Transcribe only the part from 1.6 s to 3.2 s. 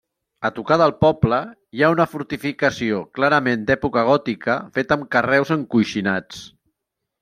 hi ha una fortificació